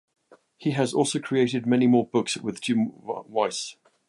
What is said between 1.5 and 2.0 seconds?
many